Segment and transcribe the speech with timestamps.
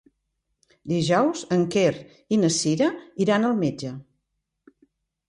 [0.93, 1.91] Dijous en Quer
[2.37, 2.87] i na Cira
[3.27, 3.93] iran al metge.